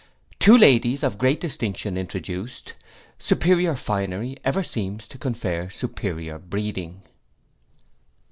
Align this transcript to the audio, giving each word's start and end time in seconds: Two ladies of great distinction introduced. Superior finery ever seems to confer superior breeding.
Two 0.39 0.57
ladies 0.57 1.03
of 1.03 1.19
great 1.19 1.39
distinction 1.39 1.95
introduced. 1.95 2.73
Superior 3.19 3.75
finery 3.75 4.35
ever 4.43 4.63
seems 4.63 5.07
to 5.07 5.19
confer 5.19 5.69
superior 5.69 6.39
breeding. 6.39 7.03